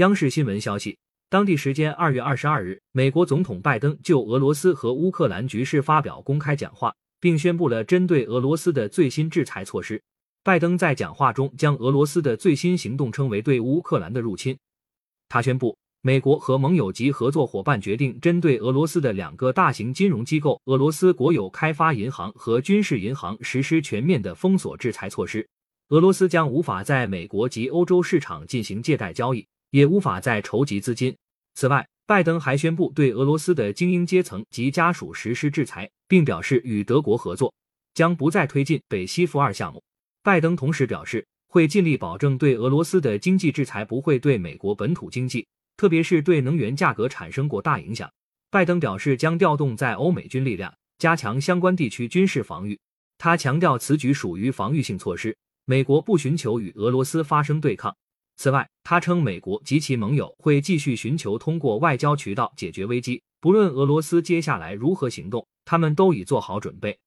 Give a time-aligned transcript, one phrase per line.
[0.00, 0.96] 央视新闻消息，
[1.28, 10.02] 当地时间二月二十二日，美国总统拜登就俄罗斯和乌克兰局势发表公开讲话，并宣布了针对俄罗斯的最新制裁措施。
[10.42, 14.56] 拜登在讲话中将俄罗斯的最新行动称为对乌克兰的入侵。
[15.28, 25.46] 他宣布，美国和盟友及合作伙伴决定针对俄罗斯的两个大型金融机构——俄罗斯国有开发银行和军事银行——实施全面的封锁制裁措施。
[25.90, 31.16] 俄罗斯将无法在美国及欧洲市场进行借贷交易，也无法再筹集资金。
[31.54, 37.52] 此外，拜登还宣布对俄罗斯的精英阶层及家属实施制裁，并表示与德国合作
[37.94, 39.82] 将不再推进北溪负二项目。
[40.22, 45.46] 拜登同时表示，会尽力保证对俄罗斯的经济制裁不会对美国本土经济，
[45.76, 48.10] 特别是对能源价格产生过大影响。
[48.50, 52.78] 拜登表示，将调动在欧美军力量，加强相关地区军事防御。
[53.18, 57.94] 他强调，此举属于防御性措施，美国不寻求与俄罗斯发生对抗。
[58.40, 66.98] 此外，他称，美国及其盟友会继续寻求通过外交渠道解决危机，不论俄罗斯接下来如何行动，他们都已做好准备。